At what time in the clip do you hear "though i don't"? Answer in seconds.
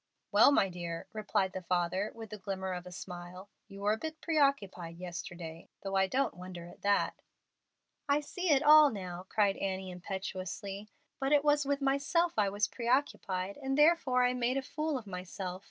5.83-6.33